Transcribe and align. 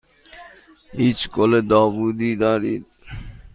هیچ 0.97 1.29
گل 1.35 1.61
داوودی 1.69 2.35
دارید؟ 2.35 2.85